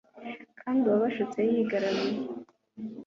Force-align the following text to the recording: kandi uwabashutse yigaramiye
kandi 0.59 0.81
uwabashutse 0.85 1.39
yigaramiye 1.53 2.17